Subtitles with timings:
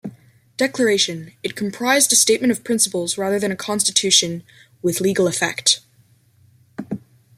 [0.57, 4.41] Declaration, it comprised a statement of principles rather than a constitution
[4.81, 5.81] with legal effect.